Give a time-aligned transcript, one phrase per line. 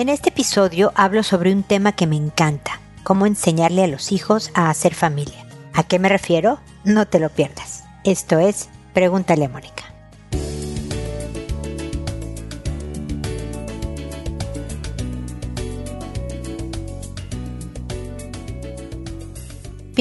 [0.00, 4.50] En este episodio hablo sobre un tema que me encanta, cómo enseñarle a los hijos
[4.54, 5.44] a hacer familia.
[5.74, 6.58] ¿A qué me refiero?
[6.84, 7.84] No te lo pierdas.
[8.02, 9.79] Esto es Pregúntale Mónica.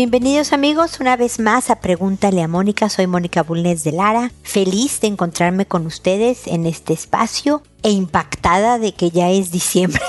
[0.02, 2.88] Bienvenidos amigos una vez más a Pregúntale a Mónica.
[2.88, 4.32] Soy Mónica Bulnes de Lara.
[4.44, 10.02] Feliz de encontrarme con ustedes en este espacio e impactada de que ya es diciembre.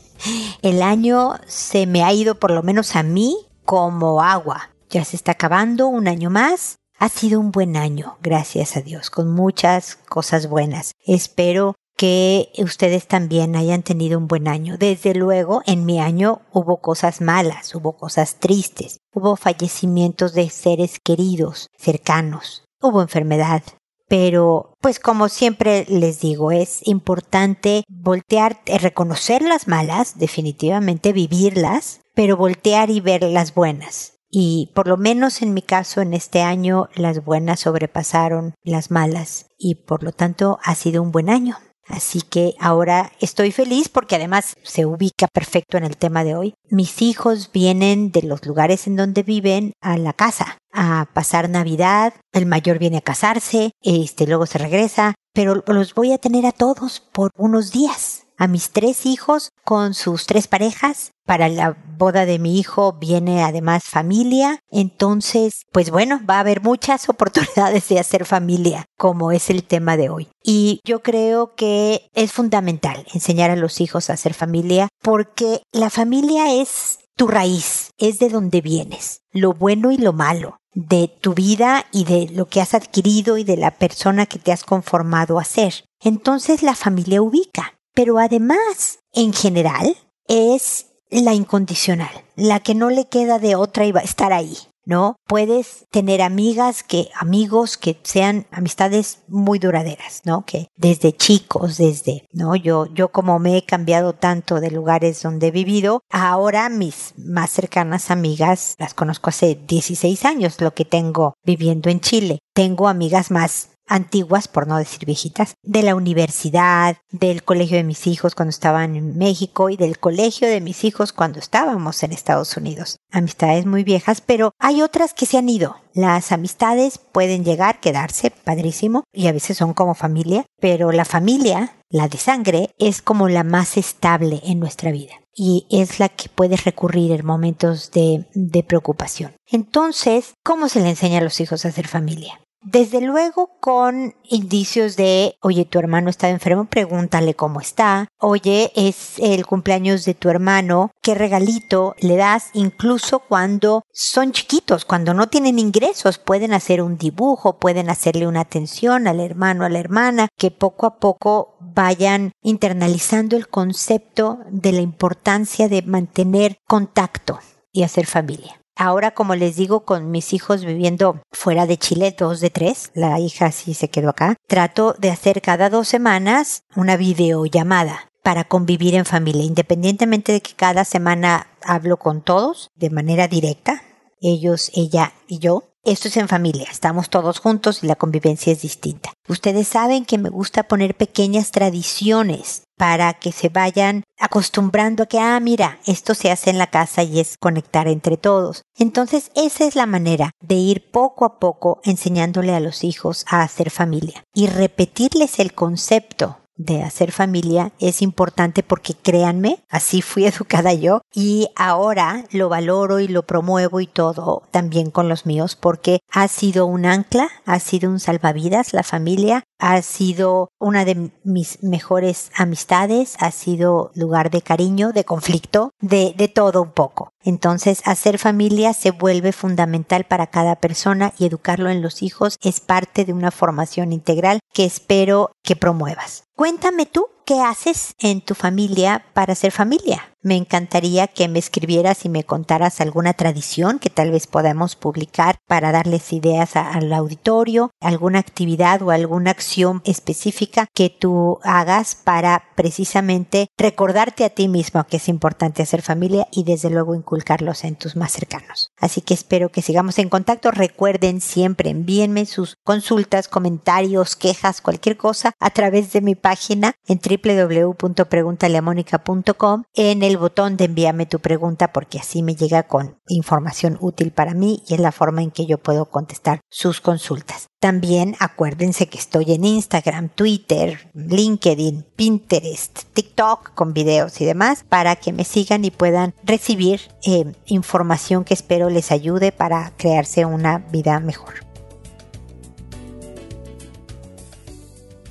[0.62, 3.36] El año se me ha ido por lo menos a mí
[3.66, 4.70] como agua.
[4.88, 6.76] Ya se está acabando un año más.
[6.98, 10.92] Ha sido un buen año, gracias a Dios, con muchas cosas buenas.
[11.04, 14.76] Espero que ustedes también hayan tenido un buen año.
[14.78, 20.98] Desde luego, en mi año hubo cosas malas, hubo cosas tristes, hubo fallecimientos de seres
[20.98, 23.62] queridos, cercanos, hubo enfermedad.
[24.06, 32.00] Pero, pues como siempre les digo, es importante voltear, eh, reconocer las malas, definitivamente vivirlas,
[32.14, 34.18] pero voltear y ver las buenas.
[34.30, 39.46] Y por lo menos en mi caso, en este año, las buenas sobrepasaron las malas
[39.56, 41.56] y por lo tanto ha sido un buen año.
[41.86, 46.54] Así que ahora estoy feliz porque además se ubica perfecto en el tema de hoy.
[46.70, 52.14] Mis hijos vienen de los lugares en donde viven a la casa a pasar Navidad.
[52.32, 56.52] El mayor viene a casarse, este luego se regresa, pero los voy a tener a
[56.52, 61.12] todos por unos días a mis tres hijos con sus tres parejas.
[61.24, 64.60] Para la boda de mi hijo viene además familia.
[64.70, 69.96] Entonces, pues bueno, va a haber muchas oportunidades de hacer familia, como es el tema
[69.96, 70.28] de hoy.
[70.42, 75.90] Y yo creo que es fundamental enseñar a los hijos a hacer familia porque la
[75.90, 81.34] familia es tu raíz, es de donde vienes, lo bueno y lo malo de tu
[81.34, 85.38] vida y de lo que has adquirido y de la persona que te has conformado
[85.38, 85.84] a ser.
[86.00, 89.96] Entonces la familia ubica pero además, en general,
[90.28, 94.56] es la incondicional, la que no le queda de otra y va a estar ahí.
[94.86, 95.16] ¿no?
[95.26, 100.44] Puedes tener amigas que, amigos que sean amistades muy duraderas, ¿no?
[100.44, 102.56] Que desde chicos, desde, ¿no?
[102.56, 107.50] Yo, yo como me he cambiado tanto de lugares donde he vivido, ahora mis más
[107.50, 112.38] cercanas amigas las conozco hace 16 años, lo que tengo viviendo en Chile.
[112.52, 118.06] Tengo amigas más antiguas, por no decir viejitas, de la universidad, del colegio de mis
[118.06, 122.56] hijos cuando estaban en México y del colegio de mis hijos cuando estábamos en Estados
[122.56, 122.98] Unidos.
[123.10, 125.76] Amistades muy viejas, pero hay otras que se han ido.
[125.92, 131.76] Las amistades pueden llegar, quedarse, padrísimo, y a veces son como familia, pero la familia,
[131.88, 136.28] la de sangre, es como la más estable en nuestra vida y es la que
[136.28, 139.34] puedes recurrir en momentos de, de preocupación.
[139.46, 142.40] Entonces, ¿cómo se le enseña a los hijos a hacer familia?
[142.64, 148.08] Desde luego con indicios de, oye, tu hermano está enfermo, pregúntale cómo está.
[148.18, 152.48] Oye, es el cumpleaños de tu hermano, ¿qué regalito le das?
[152.54, 158.40] Incluso cuando son chiquitos, cuando no tienen ingresos, pueden hacer un dibujo, pueden hacerle una
[158.40, 164.72] atención al hermano, a la hermana, que poco a poco vayan internalizando el concepto de
[164.72, 167.40] la importancia de mantener contacto
[167.72, 168.63] y hacer familia.
[168.76, 173.20] Ahora, como les digo, con mis hijos viviendo fuera de Chile, dos de tres, la
[173.20, 178.94] hija sí se quedó acá, trato de hacer cada dos semanas una videollamada para convivir
[178.94, 183.82] en familia, independientemente de que cada semana hablo con todos de manera directa,
[184.20, 188.62] ellos, ella y yo, esto es en familia, estamos todos juntos y la convivencia es
[188.62, 189.12] distinta.
[189.28, 195.18] Ustedes saben que me gusta poner pequeñas tradiciones para que se vayan acostumbrando a que,
[195.18, 198.62] ah, mira, esto se hace en la casa y es conectar entre todos.
[198.76, 203.42] Entonces, esa es la manera de ir poco a poco enseñándole a los hijos a
[203.42, 210.26] hacer familia y repetirles el concepto de hacer familia es importante porque créanme, así fui
[210.26, 215.56] educada yo y ahora lo valoro y lo promuevo y todo también con los míos
[215.56, 221.10] porque ha sido un ancla, ha sido un salvavidas la familia, ha sido una de
[221.22, 227.10] mis mejores amistades, ha sido lugar de cariño, de conflicto, de, de todo un poco.
[227.22, 232.60] Entonces, hacer familia se vuelve fundamental para cada persona y educarlo en los hijos es
[232.60, 236.24] parte de una formación integral que espero que promuevas.
[236.36, 240.14] Cuéntame tú qué haces en tu familia para ser familia.
[240.24, 245.36] Me encantaría que me escribieras y me contaras alguna tradición que tal vez podamos publicar
[245.46, 252.42] para darles ideas al auditorio, alguna actividad o alguna acción específica que tú hagas para
[252.56, 257.76] precisamente recordarte a ti mismo que es importante hacer familia y desde luego inculcarlos en
[257.76, 258.70] tus más cercanos.
[258.78, 260.50] Así que espero que sigamos en contacto.
[260.52, 266.98] Recuerden siempre, envíenme sus consultas, comentarios, quejas, cualquier cosa a través de mi página en
[267.22, 274.12] www.preguntaleamónica.com en el botón de envíame tu pregunta porque así me llega con información útil
[274.12, 277.46] para mí y es la forma en que yo puedo contestar sus consultas.
[277.60, 284.96] También acuérdense que estoy en Instagram, Twitter, LinkedIn, Pinterest, TikTok con videos y demás para
[284.96, 290.58] que me sigan y puedan recibir eh, información que espero les ayude para crearse una
[290.58, 291.43] vida mejor.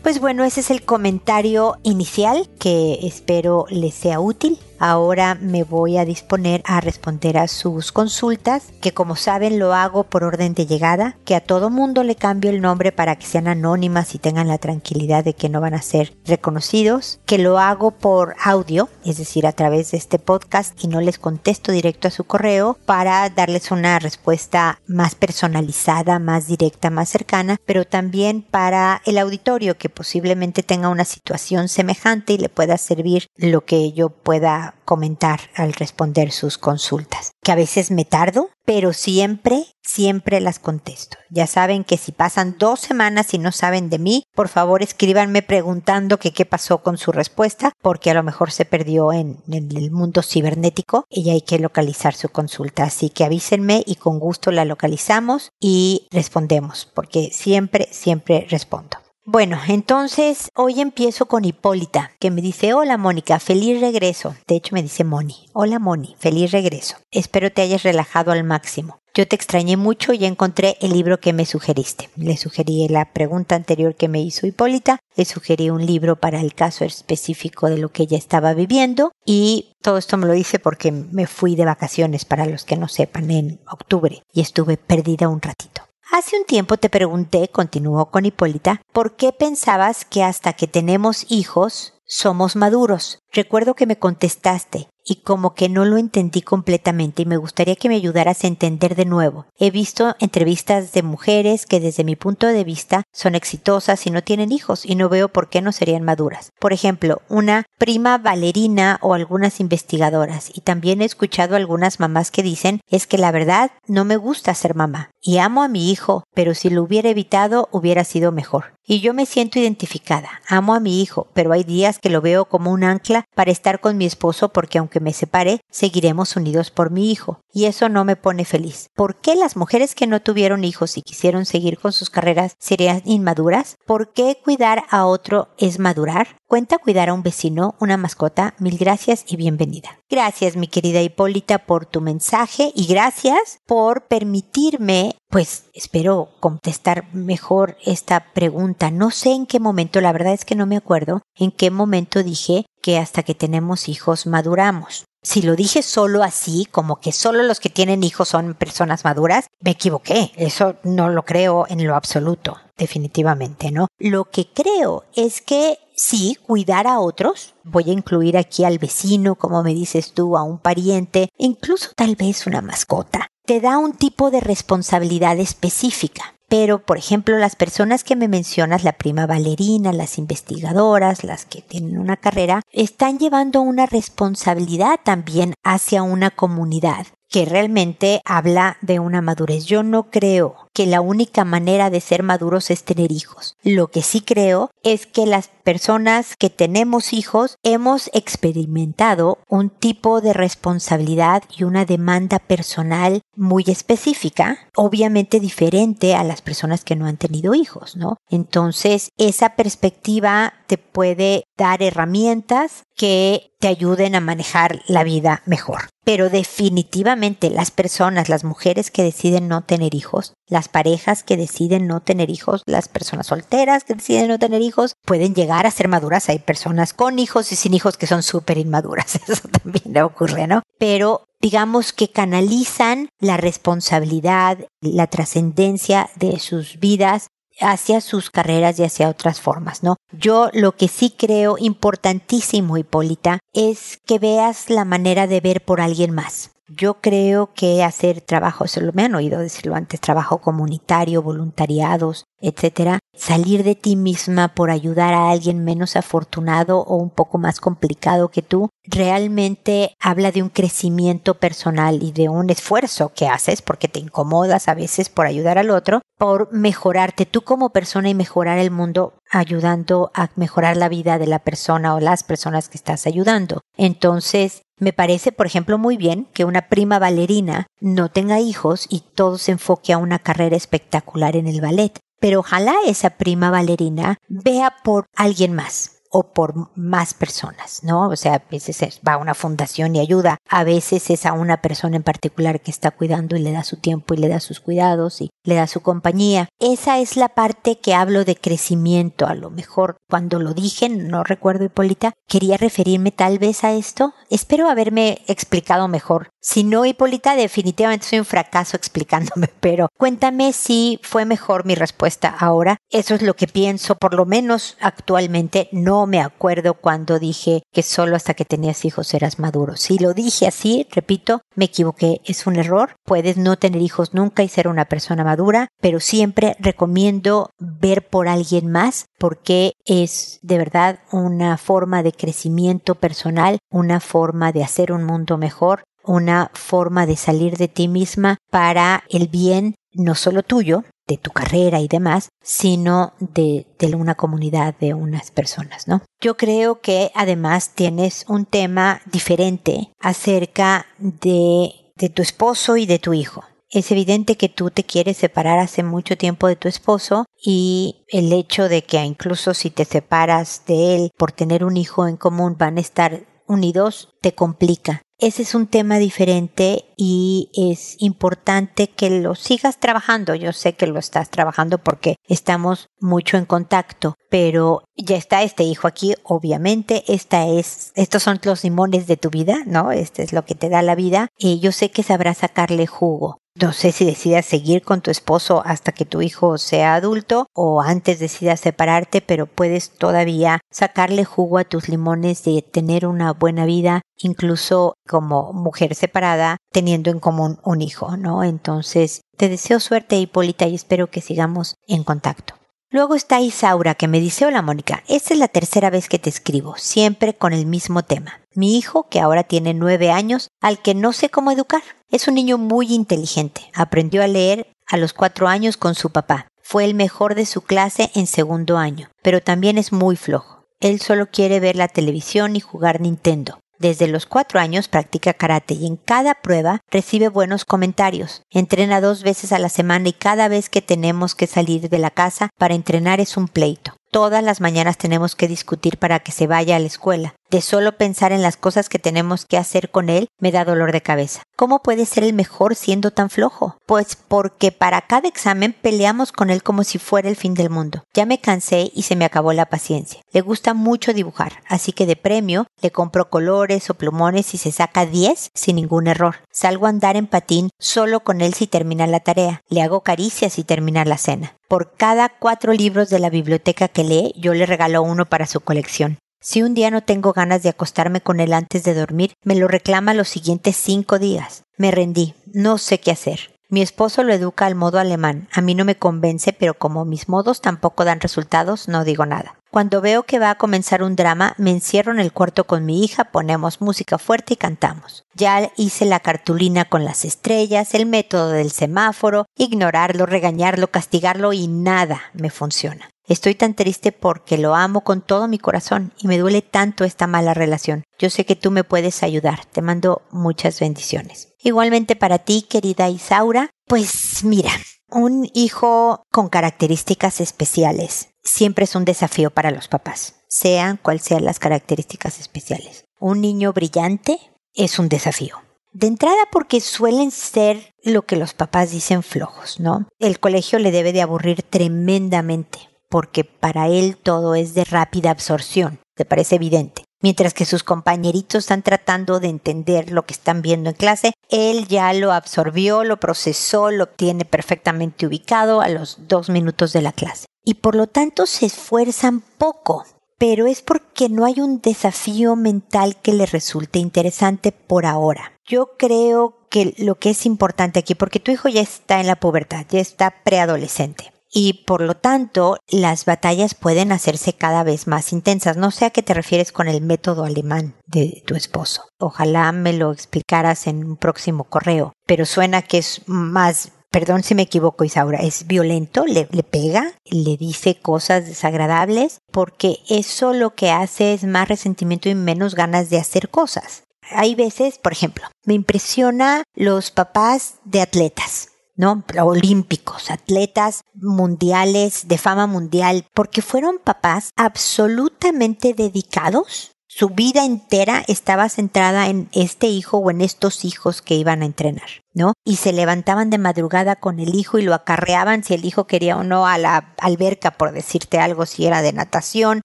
[0.03, 4.59] Pues bueno, ese es el comentario inicial que espero les sea útil.
[4.85, 10.03] Ahora me voy a disponer a responder a sus consultas, que como saben lo hago
[10.03, 13.47] por orden de llegada, que a todo mundo le cambio el nombre para que sean
[13.47, 17.91] anónimas y tengan la tranquilidad de que no van a ser reconocidos, que lo hago
[17.91, 22.11] por audio, es decir, a través de este podcast y no les contesto directo a
[22.11, 29.01] su correo para darles una respuesta más personalizada, más directa, más cercana, pero también para
[29.05, 34.09] el auditorio que posiblemente tenga una situación semejante y le pueda servir lo que yo
[34.09, 37.31] pueda comentar al responder sus consultas.
[37.43, 41.17] Que a veces me tardo, pero siempre, siempre las contesto.
[41.29, 45.41] Ya saben que si pasan dos semanas y no saben de mí, por favor escríbanme
[45.41, 49.91] preguntando qué pasó con su respuesta, porque a lo mejor se perdió en, en el
[49.91, 52.83] mundo cibernético y hay que localizar su consulta.
[52.83, 59.02] Así que avísenme y con gusto la localizamos y respondemos, porque siempre, siempre respondo.
[59.25, 64.35] Bueno, entonces hoy empiezo con Hipólita, que me dice, hola Mónica, feliz regreso.
[64.49, 66.97] De hecho me dice Moni, hola Moni, feliz regreso.
[67.09, 68.99] Espero te hayas relajado al máximo.
[69.13, 72.09] Yo te extrañé mucho y encontré el libro que me sugeriste.
[72.17, 76.53] Le sugerí la pregunta anterior que me hizo Hipólita, le sugerí un libro para el
[76.53, 80.91] caso específico de lo que ella estaba viviendo y todo esto me lo hice porque
[80.91, 85.41] me fui de vacaciones, para los que no sepan, en octubre y estuve perdida un
[85.41, 85.83] ratito.
[86.11, 91.25] Hace un tiempo te pregunté, continuó con Hipólita, ¿por qué pensabas que hasta que tenemos
[91.29, 93.23] hijos somos maduros?
[93.31, 97.89] Recuerdo que me contestaste, y como que no lo entendí completamente y me gustaría que
[97.89, 99.45] me ayudaras a entender de nuevo.
[99.57, 104.23] He visto entrevistas de mujeres que desde mi punto de vista son exitosas y no
[104.23, 106.51] tienen hijos y no veo por qué no serían maduras.
[106.59, 112.43] Por ejemplo, una prima bailarina o algunas investigadoras y también he escuchado algunas mamás que
[112.43, 116.23] dicen es que la verdad no me gusta ser mamá y amo a mi hijo,
[116.33, 118.73] pero si lo hubiera evitado hubiera sido mejor.
[118.85, 122.45] Y yo me siento identificada, amo a mi hijo, pero hay días que lo veo
[122.45, 126.91] como un ancla para estar con mi esposo porque aunque me separe, seguiremos unidos por
[126.91, 127.39] mi hijo.
[127.53, 128.87] Y eso no me pone feliz.
[128.93, 133.01] ¿Por qué las mujeres que no tuvieron hijos y quisieron seguir con sus carreras serían
[133.05, 133.77] inmaduras?
[133.85, 136.35] ¿Por qué cuidar a otro es madurar?
[136.45, 138.53] ¿Cuenta cuidar a un vecino, una mascota?
[138.59, 140.02] Mil gracias y bienvenida.
[140.13, 147.77] Gracias, mi querida Hipólita, por tu mensaje y gracias por permitirme, pues espero contestar mejor
[147.83, 148.91] esta pregunta.
[148.91, 152.21] No sé en qué momento, la verdad es que no me acuerdo en qué momento
[152.21, 155.05] dije que hasta que tenemos hijos maduramos.
[155.23, 159.47] Si lo dije solo así, como que solo los que tienen hijos son personas maduras,
[159.61, 160.31] me equivoqué.
[160.35, 163.87] Eso no lo creo en lo absoluto, definitivamente, ¿no?
[163.97, 167.55] Lo que creo es que sí, cuidar a otros.
[167.63, 172.15] Voy a incluir aquí al vecino, como me dices tú, a un pariente, incluso tal
[172.15, 173.27] vez una mascota.
[173.45, 176.33] Te da un tipo de responsabilidad específica.
[176.49, 181.61] Pero, por ejemplo, las personas que me mencionas, la prima bailarina, las investigadoras, las que
[181.61, 188.99] tienen una carrera, están llevando una responsabilidad también hacia una comunidad que realmente habla de
[188.99, 189.65] una madurez.
[189.65, 193.55] Yo no creo que la única manera de ser maduros es tener hijos.
[193.63, 200.21] Lo que sí creo es que las personas que tenemos hijos hemos experimentado un tipo
[200.21, 207.05] de responsabilidad y una demanda personal muy específica, obviamente diferente a las personas que no
[207.05, 208.17] han tenido hijos, ¿no?
[208.29, 215.89] Entonces, esa perspectiva te puede dar herramientas que te ayuden a manejar la vida mejor.
[216.03, 221.87] Pero definitivamente las personas, las mujeres que deciden no tener hijos, las parejas que deciden
[221.87, 225.87] no tener hijos, las personas solteras que deciden no tener hijos, pueden llegar a ser
[225.87, 226.29] maduras.
[226.29, 229.15] Hay personas con hijos y sin hijos que son súper inmaduras.
[229.27, 230.61] Eso también ocurre, ¿no?
[230.77, 237.27] Pero digamos que canalizan la responsabilidad, la trascendencia de sus vidas
[237.59, 239.95] hacia sus carreras y hacia otras formas, ¿no?
[240.11, 245.81] Yo lo que sí creo importantísimo, Hipólita, es que veas la manera de ver por
[245.81, 246.51] alguien más.
[246.75, 252.99] Yo creo que hacer trabajo, eso me han oído decirlo antes, trabajo comunitario, voluntariados, etcétera,
[253.15, 258.29] salir de ti misma por ayudar a alguien menos afortunado o un poco más complicado
[258.29, 263.87] que tú, realmente habla de un crecimiento personal y de un esfuerzo que haces porque
[263.87, 268.57] te incomodas a veces por ayudar al otro, por mejorarte tú como persona y mejorar
[268.57, 273.07] el mundo ayudando a mejorar la vida de la persona o las personas que estás
[273.07, 273.61] ayudando.
[273.77, 279.03] Entonces, me parece, por ejemplo, muy bien que una prima bailarina no tenga hijos y
[279.15, 281.99] todo se enfoque a una carrera espectacular en el ballet.
[282.19, 288.09] Pero ojalá esa prima bailarina vea por alguien más o por más personas, ¿no?
[288.09, 291.57] O sea, a veces va a una fundación y ayuda, a veces es a una
[291.57, 294.59] persona en particular que está cuidando y le da su tiempo y le da sus
[294.59, 296.49] cuidados y le da su compañía.
[296.59, 301.23] Esa es la parte que hablo de crecimiento, a lo mejor cuando lo dije, no
[301.23, 304.13] recuerdo Hipólita, quería referirme tal vez a esto.
[304.29, 306.32] Espero haberme explicado mejor.
[306.45, 312.27] Si no, Hipólita, definitivamente soy un fracaso explicándome, pero cuéntame si fue mejor mi respuesta
[312.37, 312.75] ahora.
[312.89, 317.81] Eso es lo que pienso, por lo menos actualmente no me acuerdo cuando dije que
[317.81, 319.77] solo hasta que tenías hijos eras maduro.
[319.77, 322.97] Si lo dije así, repito, me equivoqué, es un error.
[323.05, 328.27] Puedes no tener hijos nunca y ser una persona madura, pero siempre recomiendo ver por
[328.27, 334.91] alguien más porque es de verdad una forma de crecimiento personal, una forma de hacer
[334.91, 340.43] un mundo mejor, una forma de salir de ti misma para el bien no solo
[340.43, 346.01] tuyo, de tu carrera y demás, sino de, de, una comunidad de unas personas, ¿no?
[346.21, 352.99] Yo creo que además tienes un tema diferente acerca de, de tu esposo y de
[352.99, 353.43] tu hijo.
[353.69, 358.31] Es evidente que tú te quieres separar hace mucho tiempo de tu esposo y el
[358.31, 362.55] hecho de que incluso si te separas de él por tener un hijo en común
[362.57, 369.09] van a estar unidos te complica ese es un tema diferente y es importante que
[369.09, 370.35] lo sigas trabajando.
[370.35, 375.63] Yo sé que lo estás trabajando porque estamos mucho en contacto, pero ya está este
[375.63, 377.05] hijo aquí, obviamente.
[377.07, 379.93] Esta es, estos son los limones de tu vida, ¿no?
[379.93, 383.42] Este es lo que te da la vida y yo sé que sabrás sacarle jugo.
[383.55, 387.81] No sé si decidas seguir con tu esposo hasta que tu hijo sea adulto o
[387.81, 393.65] antes decidas separarte, pero puedes todavía sacarle jugo a tus limones de tener una buena
[393.65, 398.43] vida, incluso como mujer separada, teniendo en común un hijo, ¿no?
[398.43, 402.55] Entonces, te deseo suerte, Hipólita, y espero que sigamos en contacto.
[402.89, 406.29] Luego está Isaura que me dice, hola Mónica, esta es la tercera vez que te
[406.29, 408.41] escribo, siempre con el mismo tema.
[408.55, 411.81] Mi hijo, que ahora tiene nueve años, al que no sé cómo educar.
[412.13, 413.71] Es un niño muy inteligente.
[413.73, 416.45] Aprendió a leer a los cuatro años con su papá.
[416.61, 420.63] Fue el mejor de su clase en segundo año, pero también es muy flojo.
[420.79, 423.57] Él solo quiere ver la televisión y jugar Nintendo.
[423.79, 428.43] Desde los cuatro años practica karate y en cada prueba recibe buenos comentarios.
[428.51, 432.11] Entrena dos veces a la semana y cada vez que tenemos que salir de la
[432.11, 433.95] casa para entrenar es un pleito.
[434.11, 437.97] Todas las mañanas tenemos que discutir para que se vaya a la escuela de solo
[437.97, 441.43] pensar en las cosas que tenemos que hacer con él me da dolor de cabeza.
[441.55, 443.77] ¿Cómo puede ser el mejor siendo tan flojo?
[443.85, 448.05] Pues porque para cada examen peleamos con él como si fuera el fin del mundo.
[448.11, 450.21] Ya me cansé y se me acabó la paciencia.
[450.31, 454.71] Le gusta mucho dibujar, así que de premio le compro colores o plumones y se
[454.71, 456.37] saca 10 sin ningún error.
[456.51, 459.61] Salgo a andar en patín solo con él si termina la tarea.
[459.69, 461.55] Le hago caricias si termina la cena.
[461.67, 465.59] Por cada cuatro libros de la biblioteca que lee, yo le regalo uno para su
[465.59, 466.17] colección.
[466.43, 469.69] Si un día no tengo ganas de acostarme con él antes de dormir, me lo
[469.69, 471.63] reclama los siguientes cinco días.
[471.77, 473.57] Me rendí, no sé qué hacer.
[473.69, 475.47] Mi esposo lo educa al modo alemán.
[475.53, 479.57] A mí no me convence, pero como mis modos tampoco dan resultados, no digo nada.
[479.73, 483.03] Cuando veo que va a comenzar un drama, me encierro en el cuarto con mi
[483.03, 485.25] hija, ponemos música fuerte y cantamos.
[485.33, 491.67] Ya hice la cartulina con las estrellas, el método del semáforo, ignorarlo, regañarlo, castigarlo y
[491.67, 493.09] nada me funciona.
[493.27, 497.25] Estoy tan triste porque lo amo con todo mi corazón y me duele tanto esta
[497.25, 498.03] mala relación.
[498.19, 499.65] Yo sé que tú me puedes ayudar.
[499.65, 501.47] Te mando muchas bendiciones.
[501.63, 504.69] Igualmente para ti, querida Isaura, pues mira,
[505.09, 511.45] un hijo con características especiales siempre es un desafío para los papás, sean cual sean
[511.45, 513.05] las características especiales.
[513.19, 514.39] Un niño brillante
[514.73, 515.57] es un desafío.
[515.91, 520.07] De entrada porque suelen ser lo que los papás dicen flojos, ¿no?
[520.19, 525.99] El colegio le debe de aburrir tremendamente porque para él todo es de rápida absorción,
[526.15, 527.03] te parece evidente.
[527.21, 531.87] mientras que sus compañeritos están tratando de entender lo que están viendo en clase, él
[531.87, 537.13] ya lo absorbió, lo procesó, lo tiene perfectamente ubicado a los dos minutos de la
[537.13, 537.45] clase.
[537.63, 540.05] Y por lo tanto se esfuerzan poco
[540.43, 545.53] pero es porque no hay un desafío mental que le resulte interesante por ahora.
[545.65, 549.37] Yo creo que lo que es importante aquí, porque tu hijo ya está en la
[549.37, 551.31] pubertad, ya está preadolescente.
[551.49, 555.77] Y por lo tanto, las batallas pueden hacerse cada vez más intensas.
[555.77, 559.03] No sé a qué te refieres con el método alemán de tu esposo.
[559.19, 562.11] Ojalá me lo explicaras en un próximo correo.
[562.25, 567.57] Pero suena que es más perdón si me equivoco Isaura, es violento, le, pega, le
[567.57, 573.17] dice cosas desagradables, porque eso lo que hace es más resentimiento y menos ganas de
[573.17, 574.03] hacer cosas.
[574.29, 578.69] Hay veces, por ejemplo, me impresiona los papás de atletas.
[578.95, 579.23] ¿no?
[579.41, 588.69] Olímpicos, atletas mundiales de fama mundial, porque fueron papás absolutamente dedicados su vida entera estaba
[588.69, 592.53] centrada en este hijo o en estos hijos que iban a entrenar, ¿no?
[592.65, 596.37] Y se levantaban de madrugada con el hijo y lo acarreaban si el hijo quería
[596.37, 599.81] o no a la alberca, por decirte algo, si era de natación.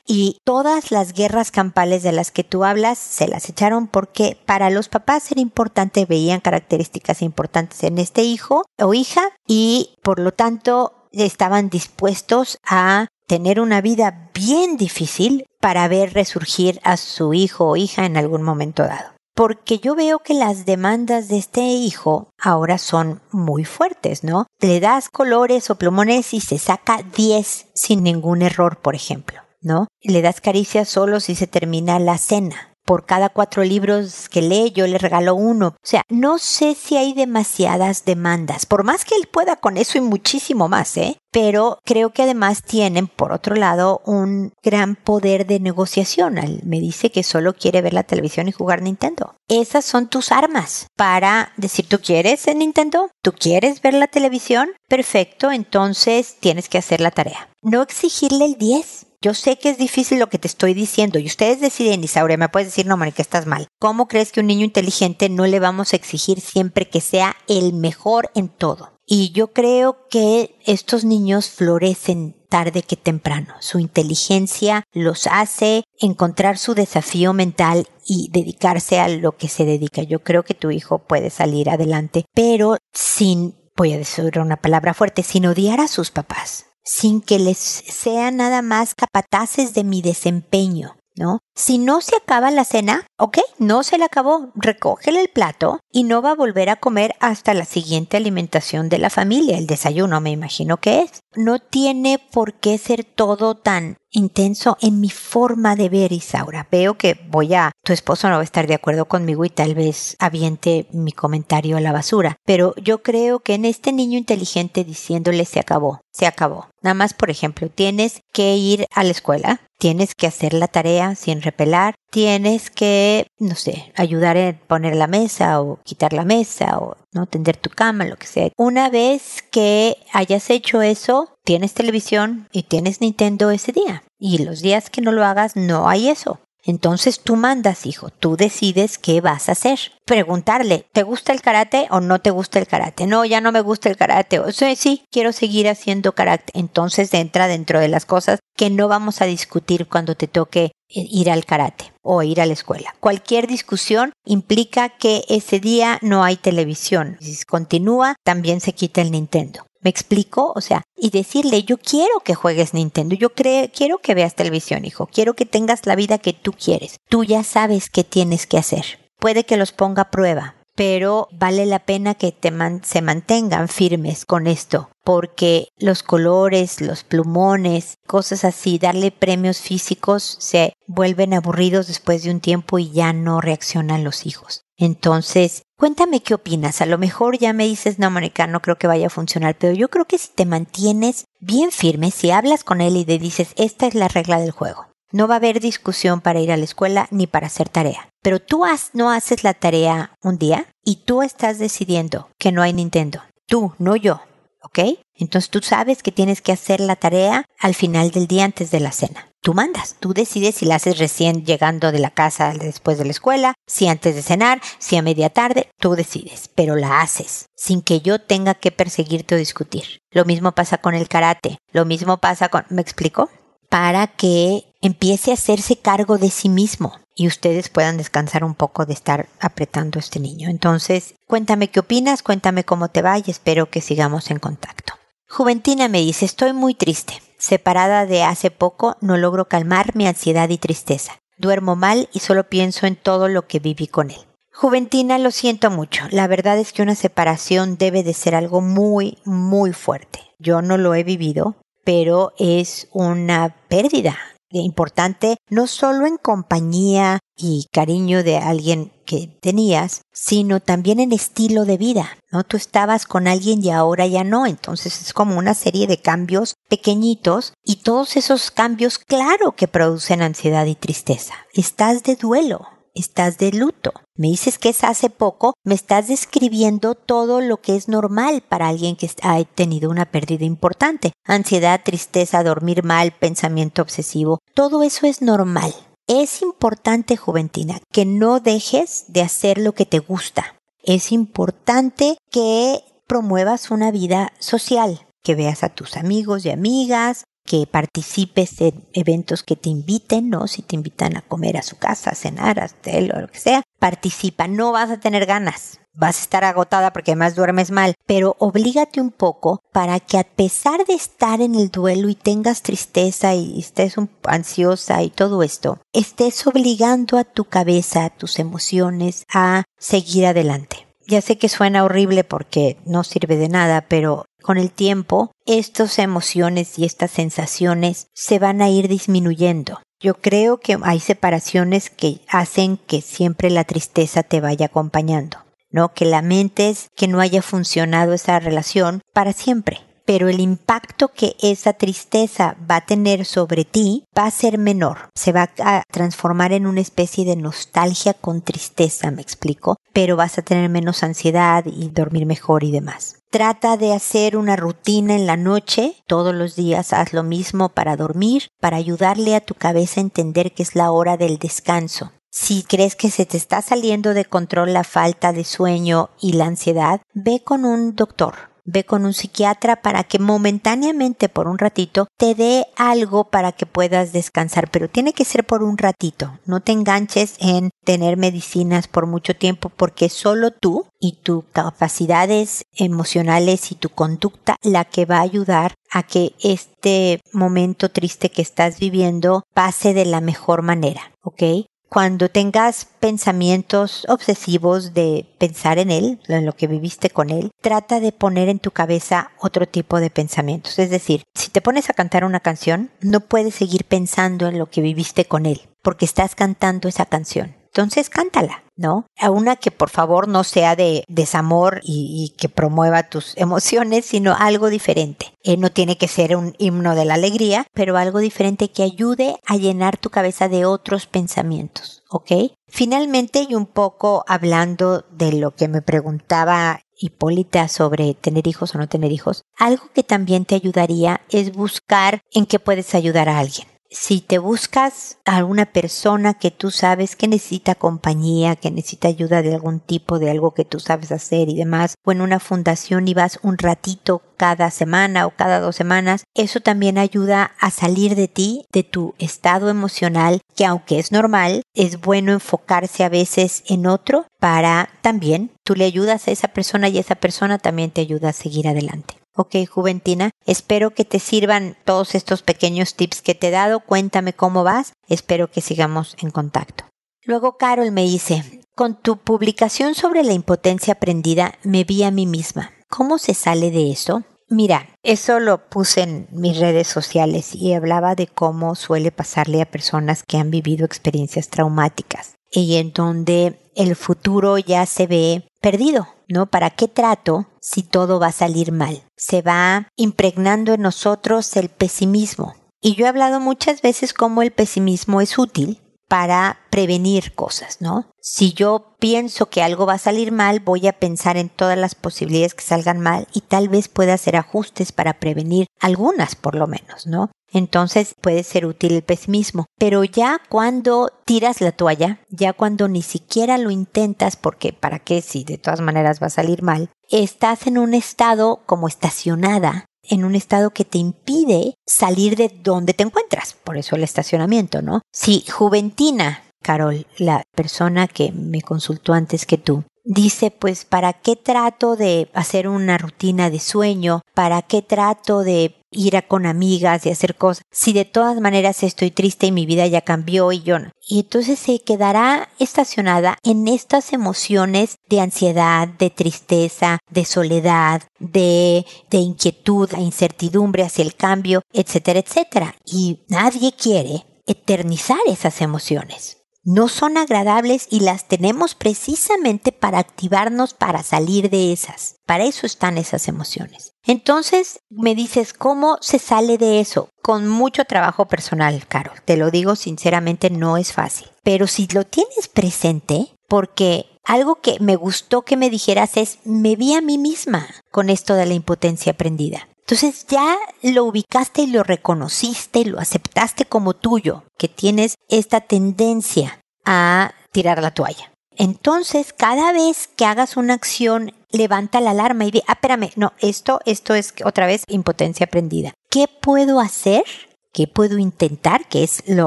[0.06, 4.70] Y todas las guerras campales de las que tú hablas se las echaron porque para
[4.70, 10.32] los papás era importante, veían características importantes en este hijo o hija y por lo
[10.32, 17.68] tanto estaban dispuestos a tener una vida bien difícil para ver resurgir a su hijo
[17.68, 19.12] o hija en algún momento dado.
[19.37, 24.47] Porque yo veo que las demandas de este hijo ahora son muy fuertes, ¿no?
[24.61, 29.87] Le das colores o plumones y se saca 10 sin ningún error, por ejemplo, ¿no?
[30.02, 34.73] Le das caricias solo si se termina la cena por cada cuatro libros que lee
[34.75, 35.75] yo le regalo uno.
[35.76, 39.99] O sea, no sé si hay demasiadas demandas, por más que él pueda con eso
[39.99, 41.18] y muchísimo más, ¿eh?
[41.30, 46.37] Pero creo que además tienen, por otro lado, un gran poder de negociación.
[46.64, 49.35] Me dice que solo quiere ver la televisión y jugar Nintendo.
[49.49, 53.11] Esas son tus armas para decir, ¿tú quieres en Nintendo?
[53.23, 54.71] ¿Tú quieres ver la televisión?
[54.88, 57.50] Perfecto, entonces tienes que hacer la tarea.
[57.61, 61.27] No exigirle el 10 yo sé que es difícil lo que te estoy diciendo y
[61.27, 63.67] ustedes deciden, Isaura, me puedes decir, no, Mónica, estás mal.
[63.81, 67.73] ¿Cómo crees que un niño inteligente no le vamos a exigir siempre que sea el
[67.73, 68.93] mejor en todo?
[69.07, 73.55] Y yo creo que estos niños florecen tarde que temprano.
[73.61, 80.03] Su inteligencia los hace encontrar su desafío mental y dedicarse a lo que se dedica.
[80.03, 84.95] Yo creo que tu hijo puede salir adelante, pero sin, voy a decir una palabra
[84.95, 90.00] fuerte, sin odiar a sus papás sin que les sean nada más capataces de mi
[90.00, 91.40] desempeño, ¿no?
[91.54, 96.04] Si no se acaba la cena, ok, no se la acabó, recógele el plato y
[96.04, 100.21] no va a volver a comer hasta la siguiente alimentación de la familia, el desayuno
[100.23, 101.21] me imagino que es.
[101.34, 106.67] No tiene por qué ser todo tan intenso en mi forma de ver, Isaura.
[106.71, 109.75] Veo que voy a, tu esposo no va a estar de acuerdo conmigo y tal
[109.75, 114.84] vez aviente mi comentario a la basura, pero yo creo que en este niño inteligente
[114.84, 116.69] diciéndole se acabó, se acabó.
[116.82, 121.14] Nada más, por ejemplo, tienes que ir a la escuela, tienes que hacer la tarea
[121.14, 126.78] sin repelar, tienes que, no sé, ayudar en poner la mesa o quitar la mesa
[126.78, 128.50] o no tender tu cama, lo que sea.
[128.56, 134.02] Una vez que hayas hecho eso, tienes televisión y tienes Nintendo ese día.
[134.18, 136.40] Y los días que no lo hagas, no hay eso.
[136.64, 139.78] Entonces tú mandas, hijo, tú decides qué vas a hacer.
[140.04, 143.06] Preguntarle, ¿te gusta el karate o no te gusta el karate?
[143.06, 144.38] No, ya no me gusta el karate.
[144.40, 146.52] O sea, sí, quiero seguir haciendo karate.
[146.52, 151.31] Entonces entra dentro de las cosas que no vamos a discutir cuando te toque ir
[151.31, 152.95] al karate o ir a la escuela.
[153.01, 157.17] Cualquier discusión implica que ese día no hay televisión.
[157.21, 159.67] Si continúa, también se quita el Nintendo.
[159.81, 160.53] ¿Me explico?
[160.57, 165.07] O sea, y decirle, yo quiero que juegues Nintendo, yo quiero que veas televisión, hijo,
[165.07, 166.97] quiero que tengas la vida que tú quieres.
[167.09, 168.85] Tú ya sabes qué tienes que hacer.
[169.21, 172.52] Puede que los ponga a prueba, pero vale la pena que te
[172.84, 180.36] se mantengan firmes con esto, porque los colores, los plumones, cosas así, darle premios físicos
[180.38, 184.62] se vuelven aburridos después de un tiempo y ya no reaccionan los hijos.
[184.76, 186.80] Entonces, cuéntame qué opinas.
[186.80, 189.75] A lo mejor ya me dices, no, Mónica, no creo que vaya a funcionar, pero
[189.75, 193.49] yo creo que si te mantienes bien firme, si hablas con él y le dices,
[193.56, 194.88] esta es la regla del juego.
[195.10, 198.08] No va a haber discusión para ir a la escuela ni para hacer tarea.
[198.23, 202.73] Pero tú no haces la tarea un día y tú estás decidiendo que no hay
[202.73, 203.23] Nintendo.
[203.47, 204.21] Tú, no yo.
[204.62, 204.80] ¿Ok?
[205.14, 208.80] Entonces tú sabes que tienes que hacer la tarea al final del día antes de
[208.80, 209.28] la cena.
[209.40, 213.12] Tú mandas, tú decides si la haces recién llegando de la casa después de la
[213.12, 217.82] escuela, si antes de cenar, si a media tarde, tú decides, pero la haces sin
[217.82, 220.00] que yo tenga que perseguirte o discutir.
[220.10, 222.64] Lo mismo pasa con el karate, lo mismo pasa con...
[222.68, 223.30] ¿Me explico?
[223.68, 228.86] Para que empiece a hacerse cargo de sí mismo y ustedes puedan descansar un poco
[228.86, 230.49] de estar apretando a este niño.
[230.49, 234.95] Entonces, cuéntame qué opinas, cuéntame cómo te va y espero que sigamos en contacto.
[235.28, 237.14] Juventina me dice, estoy muy triste.
[237.38, 241.19] Separada de hace poco, no logro calmar mi ansiedad y tristeza.
[241.36, 244.21] Duermo mal y solo pienso en todo lo que viví con él.
[244.52, 246.04] Juventina, lo siento mucho.
[246.10, 250.21] La verdad es que una separación debe de ser algo muy, muy fuerte.
[250.38, 254.19] Yo no lo he vivido, pero es una pérdida
[254.50, 261.65] importante, no solo en compañía y cariño de alguien que tenías, sino también en estilo
[261.65, 262.45] de vida, ¿no?
[262.45, 266.54] Tú estabas con alguien y ahora ya no, entonces es como una serie de cambios
[266.69, 271.34] pequeñitos y todos esos cambios, claro que producen ansiedad y tristeza.
[271.54, 272.67] Estás de duelo,
[272.99, 273.93] estás de luto.
[274.17, 278.69] Me dices que es hace poco, me estás describiendo todo lo que es normal para
[278.69, 281.13] alguien que ha tenido una pérdida importante.
[281.25, 285.75] Ansiedad, tristeza, dormir mal, pensamiento obsesivo, todo eso es normal.
[286.06, 290.56] Es importante, Juventina, que no dejes de hacer lo que te gusta.
[290.82, 297.67] Es importante que promuevas una vida social, que veas a tus amigos y amigas, que
[297.67, 300.47] participes en eventos que te inviten, ¿no?
[300.47, 303.39] Si te invitan a comer a su casa, a cenar, a hotel o lo que
[303.39, 304.47] sea, participa.
[304.47, 309.00] No vas a tener ganas, vas a estar agotada porque además duermes mal, pero oblígate
[309.00, 313.58] un poco para que a pesar de estar en el duelo y tengas tristeza y
[313.58, 320.26] estés ansiosa y todo esto, estés obligando a tu cabeza, a tus emociones a seguir
[320.26, 320.88] adelante.
[321.08, 325.99] Ya sé que suena horrible porque no sirve de nada, pero con el tiempo estas
[325.99, 329.80] emociones y estas sensaciones se van a ir disminuyendo.
[330.00, 335.38] Yo creo que hay separaciones que hacen que siempre la tristeza te vaya acompañando,
[335.71, 335.94] ¿no?
[335.94, 341.75] Que lamentes que no haya funcionado esa relación para siempre pero el impacto que esa
[341.75, 345.10] tristeza va a tener sobre ti va a ser menor.
[345.14, 350.38] Se va a transformar en una especie de nostalgia con tristeza, me explico, pero vas
[350.38, 353.18] a tener menos ansiedad y dormir mejor y demás.
[353.28, 357.94] Trata de hacer una rutina en la noche, todos los días haz lo mismo para
[357.99, 362.12] dormir, para ayudarle a tu cabeza a entender que es la hora del descanso.
[362.30, 366.47] Si crees que se te está saliendo de control la falta de sueño y la
[366.47, 372.07] ansiedad, ve con un doctor ve con un psiquiatra para que momentáneamente por un ratito
[372.19, 376.39] te dé algo para que puedas descansar, pero tiene que ser por un ratito.
[376.45, 382.65] No te enganches en tener medicinas por mucho tiempo porque solo tú y tus capacidades
[382.76, 388.43] emocionales y tu conducta la que va a ayudar a que este momento triste que
[388.43, 391.43] estás viviendo pase de la mejor manera, ¿ok?
[391.89, 398.01] Cuando tengas pensamientos obsesivos de pensar en él, en lo que viviste con él, trata
[398.01, 400.79] de poner en tu cabeza otro tipo de pensamientos.
[400.79, 404.67] Es decir, si te pones a cantar una canción, no puedes seguir pensando en lo
[404.67, 409.07] que viviste con él, porque estás cantando esa canción entonces cántala, ¿no?
[409.19, 414.35] A una que por favor no sea de desamor y, que promueva tus emociones, sino
[414.35, 415.33] algo diferente.
[415.43, 419.37] Eh, no tiene que ser un himno de la alegría, pero algo diferente que ayude
[419.47, 422.52] a llenar tu cabeza de otros pensamientos, ¿ok?
[422.69, 428.78] Finalmente, y un poco hablando de lo que me preguntaba Hipólita sobre tener hijos o
[428.78, 433.39] no tener hijos, algo que también te ayudaría es buscar en qué puedes ayudar a
[433.39, 439.09] alguien si te buscas a una persona que tú sabes que necesita compañía, que necesita
[439.09, 442.41] ayuda de algún tipo, de algo que tú sabes hacer y demás, o en una
[442.41, 447.71] fundación y vas un ratito cada semana o cada dos semanas, eso también ayuda a
[447.71, 453.09] salir de ti, de tu estado emocional, que aunque es normal, es bueno enfocarse a
[453.09, 457.91] veces en otro para también tú le ayudas a esa persona y esa persona también
[457.91, 459.18] te ayuda a seguir adelante.
[459.41, 463.79] Ok, Juventina, espero que te sirvan todos estos pequeños tips que te he dado.
[463.79, 464.95] Cuéntame cómo vas.
[465.07, 466.83] Espero que sigamos en contacto.
[467.23, 472.27] Luego Carol me dice, con tu publicación sobre la impotencia aprendida me vi a mí
[472.27, 472.73] misma.
[472.91, 474.25] ¿Cómo se sale de eso?
[474.49, 479.71] Mira, eso lo puse en mis redes sociales y hablaba de cómo suele pasarle a
[479.71, 486.08] personas que han vivido experiencias traumáticas y en donde el futuro ya se ve perdido,
[486.28, 486.47] ¿no?
[486.47, 489.02] ¿Para qué trato si todo va a salir mal?
[489.16, 492.54] Se va impregnando en nosotros el pesimismo.
[492.80, 498.10] Y yo he hablado muchas veces cómo el pesimismo es útil para prevenir cosas, ¿no?
[498.21, 501.94] Si yo pienso que algo va a salir mal, voy a pensar en todas las
[501.94, 506.66] posibilidades que salgan mal y tal vez pueda hacer ajustes para prevenir algunas por lo
[506.66, 507.30] menos, ¿no?
[507.52, 509.67] Entonces puede ser útil el pesimismo.
[509.78, 515.23] Pero ya cuando tiras la toalla, ya cuando ni siquiera lo intentas, porque para qué
[515.23, 520.25] si de todas maneras va a salir mal, estás en un estado como estacionada en
[520.25, 523.54] un estado que te impide salir de donde te encuentras.
[523.65, 525.02] Por eso el estacionamiento, ¿no?
[525.13, 531.37] Si Juventina Carol, la persona que me consultó antes que tú, dice, pues, ¿para qué
[531.37, 534.23] trato de hacer una rutina de sueño?
[534.34, 537.63] ¿Para qué trato de ir a con amigas y hacer cosas?
[537.71, 540.91] Si de todas maneras estoy triste y mi vida ya cambió y yo no.
[541.07, 548.85] Y entonces se quedará estacionada en estas emociones de ansiedad, de tristeza, de soledad, de,
[549.11, 552.75] de inquietud, de incertidumbre hacia el cambio, etcétera, etcétera.
[552.85, 560.75] Y nadie quiere eternizar esas emociones no son agradables y las tenemos precisamente para activarnos
[560.75, 562.16] para salir de esas.
[562.26, 563.92] Para eso están esas emociones.
[564.04, 567.08] Entonces me dices, ¿cómo se sale de eso?
[567.23, 569.21] Con mucho trabajo personal, Carol.
[569.25, 571.28] Te lo digo sinceramente, no es fácil.
[571.42, 576.76] Pero si lo tienes presente, porque algo que me gustó que me dijeras es, me
[576.76, 579.68] vi a mí misma con esto de la impotencia aprendida.
[579.91, 585.63] Entonces ya lo ubicaste y lo reconociste y lo aceptaste como tuyo, que tienes esta
[585.63, 588.31] tendencia a tirar la toalla.
[588.59, 593.33] Entonces, cada vez que hagas una acción, levanta la alarma y di, ah, espérame, no,
[593.39, 595.95] esto, esto es otra vez impotencia aprendida.
[596.11, 597.25] ¿Qué puedo hacer?
[597.73, 598.89] ¿Qué puedo intentar?
[598.89, 599.47] Que es lo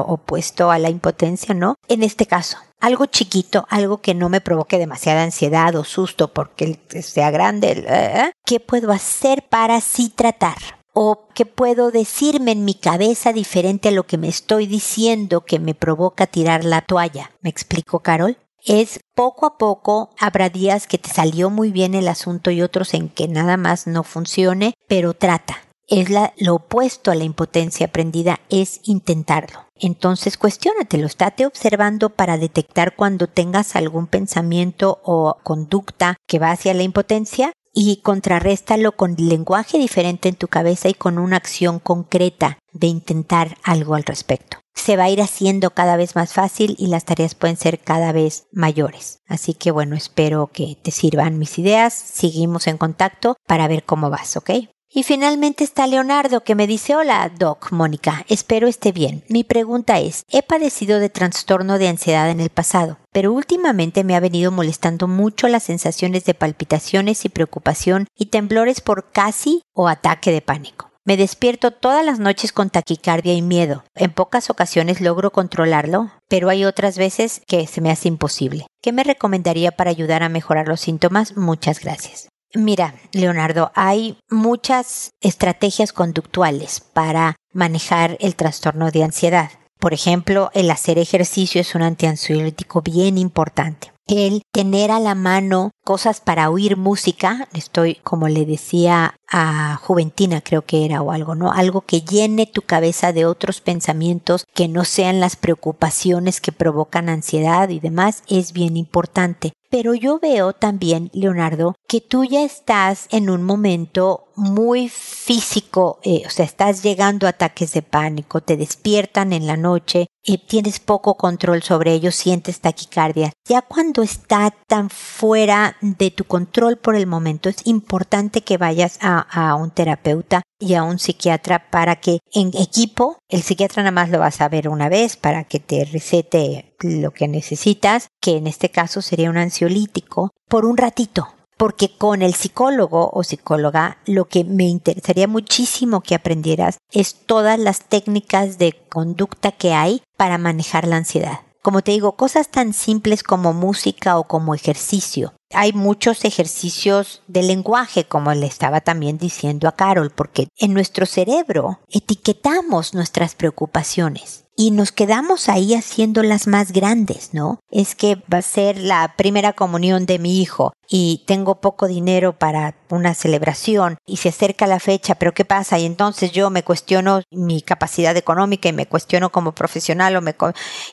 [0.00, 1.76] opuesto a la impotencia, ¿no?
[1.86, 6.78] En este caso, algo chiquito, algo que no me provoque demasiada ansiedad o susto porque
[7.00, 8.32] sea grande, ¿eh?
[8.44, 10.56] ¿qué puedo hacer para sí tratar?
[10.92, 15.60] ¿O qué puedo decirme en mi cabeza diferente a lo que me estoy diciendo que
[15.60, 17.30] me provoca tirar la toalla?
[17.40, 18.36] ¿Me explico, Carol?
[18.64, 22.94] Es poco a poco, habrá días que te salió muy bien el asunto y otros
[22.94, 25.62] en que nada más no funcione, pero trata.
[25.88, 29.66] Es lo opuesto a la impotencia aprendida, es intentarlo.
[29.74, 36.72] Entonces cuestiónatelo, estate observando para detectar cuando tengas algún pensamiento o conducta que va hacia
[36.72, 42.58] la impotencia y contrarréstalo con lenguaje diferente en tu cabeza y con una acción concreta
[42.72, 44.58] de intentar algo al respecto.
[44.74, 48.12] Se va a ir haciendo cada vez más fácil y las tareas pueden ser cada
[48.12, 49.20] vez mayores.
[49.26, 51.92] Así que bueno, espero que te sirvan mis ideas.
[51.92, 54.50] Seguimos en contacto para ver cómo vas, ¿ok?
[54.94, 59.24] Y finalmente está Leonardo que me dice, hola, Doc, Mónica, espero esté bien.
[59.26, 64.16] Mi pregunta es, he padecido de trastorno de ansiedad en el pasado, pero últimamente me
[64.16, 69.88] ha venido molestando mucho las sensaciones de palpitaciones y preocupación y temblores por casi o
[69.88, 70.90] ataque de pánico.
[71.06, 73.84] Me despierto todas las noches con taquicardia y miedo.
[73.94, 78.66] En pocas ocasiones logro controlarlo, pero hay otras veces que se me hace imposible.
[78.82, 81.34] ¿Qué me recomendaría para ayudar a mejorar los síntomas?
[81.36, 82.31] Muchas gracias.
[82.54, 89.50] Mira, Leonardo, hay muchas estrategias conductuales para manejar el trastorno de ansiedad.
[89.78, 93.92] Por ejemplo, el hacer ejercicio es un antiansiolítico bien importante.
[94.06, 100.40] El tener a la mano cosas para oír música, estoy como le decía a Juventina
[100.40, 101.52] creo que era o algo, ¿no?
[101.52, 107.08] Algo que llene tu cabeza de otros pensamientos que no sean las preocupaciones que provocan
[107.08, 109.52] ansiedad y demás es bien importante.
[109.72, 116.22] Pero yo veo también, Leonardo, que tú ya estás en un momento muy físico, eh,
[116.26, 120.78] o sea, estás llegando a ataques de pánico, te despiertan en la noche, y tienes
[120.78, 123.32] poco control sobre ellos, sientes taquicardia.
[123.48, 128.98] Ya cuando está tan fuera de tu control por el momento, es importante que vayas
[129.00, 133.92] a, a un terapeuta y a un psiquiatra para que en equipo, el psiquiatra nada
[133.92, 138.36] más lo vas a ver una vez para que te recete lo que necesitas, que
[138.36, 141.28] en este caso sería un ansiolítico, por un ratito,
[141.62, 147.56] porque con el psicólogo o psicóloga lo que me interesaría muchísimo que aprendieras es todas
[147.56, 151.42] las técnicas de conducta que hay para manejar la ansiedad.
[151.62, 155.34] Como te digo, cosas tan simples como música o como ejercicio.
[155.54, 161.06] Hay muchos ejercicios de lenguaje, como le estaba también diciendo a Carol, porque en nuestro
[161.06, 167.60] cerebro etiquetamos nuestras preocupaciones y nos quedamos ahí haciéndolas más grandes, ¿no?
[167.70, 172.38] Es que va a ser la primera comunión de mi hijo y tengo poco dinero
[172.38, 175.78] para una celebración y se acerca la fecha, pero ¿qué pasa?
[175.78, 180.34] Y entonces yo me cuestiono mi capacidad económica y me cuestiono como profesional o me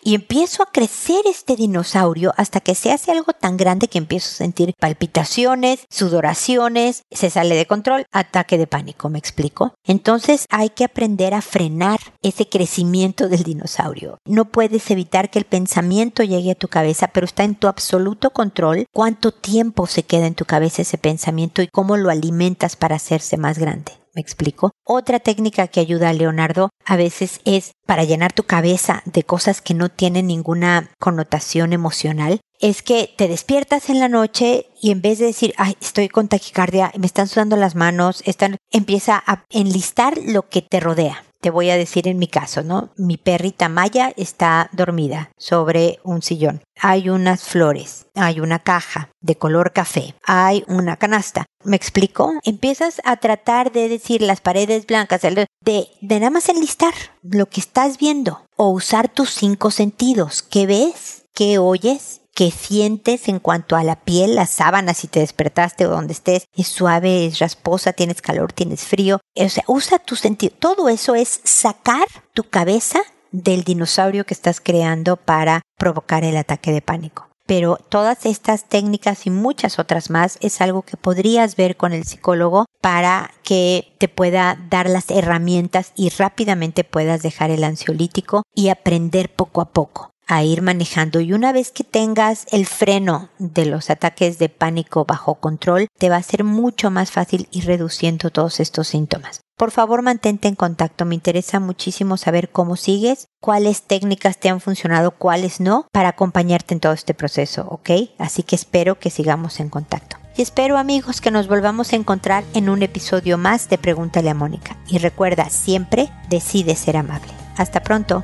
[0.03, 4.29] y empiezo a crecer este dinosaurio hasta que se hace algo tan grande que empiezo
[4.29, 9.73] a sentir palpitaciones, sudoraciones, se sale de control, ataque de pánico, ¿me explico?
[9.83, 14.17] Entonces hay que aprender a frenar ese crecimiento del dinosaurio.
[14.25, 18.31] No puedes evitar que el pensamiento llegue a tu cabeza, pero está en tu absoluto
[18.31, 22.95] control cuánto tiempo se queda en tu cabeza ese pensamiento y cómo lo alimentas para
[22.95, 23.93] hacerse más grande.
[24.15, 24.71] ¿Me explico?
[24.83, 29.61] Otra técnica que ayuda a Leonardo a veces es para llenar tu cabeza de cosas
[29.61, 32.41] que no tienen ninguna connotación emocional.
[32.59, 36.27] Es que te despiertas en la noche y en vez de decir, ay, estoy con
[36.27, 41.49] taquicardia, me están sudando las manos, están, empieza a enlistar lo que te rodea te
[41.49, 42.89] voy a decir en mi caso, ¿no?
[42.97, 46.61] Mi perrita Maya está dormida sobre un sillón.
[46.81, 51.45] Hay unas flores, hay una caja de color café, hay una canasta.
[51.63, 52.33] ¿Me explico?
[52.43, 57.59] Empiezas a tratar de decir las paredes blancas, de, de nada más enlistar lo que
[57.59, 60.41] estás viendo o usar tus cinco sentidos.
[60.41, 61.25] ¿Qué ves?
[61.33, 62.21] ¿Qué oyes?
[62.39, 66.45] Que sientes en cuanto a la piel, la sábana, si te despertaste o donde estés,
[66.55, 69.19] es suave, es rasposa, tienes calor, tienes frío.
[69.35, 70.55] O sea, usa tu sentido.
[70.57, 73.01] Todo eso es sacar tu cabeza
[73.33, 77.27] del dinosaurio que estás creando para provocar el ataque de pánico.
[77.45, 82.05] Pero todas estas técnicas y muchas otras más es algo que podrías ver con el
[82.05, 88.69] psicólogo para que te pueda dar las herramientas y rápidamente puedas dejar el ansiolítico y
[88.69, 93.65] aprender poco a poco a ir manejando y una vez que tengas el freno de
[93.65, 98.29] los ataques de pánico bajo control, te va a ser mucho más fácil ir reduciendo
[98.29, 99.41] todos estos síntomas.
[99.57, 101.03] Por favor, mantente en contacto.
[101.03, 106.75] Me interesa muchísimo saber cómo sigues, cuáles técnicas te han funcionado, cuáles no, para acompañarte
[106.75, 107.89] en todo este proceso, ¿ok?
[108.19, 110.15] Así que espero que sigamos en contacto.
[110.37, 114.35] Y espero amigos que nos volvamos a encontrar en un episodio más de Pregúntale a
[114.35, 114.77] Mónica.
[114.87, 117.33] Y recuerda, siempre decide ser amable.
[117.57, 118.23] Hasta pronto.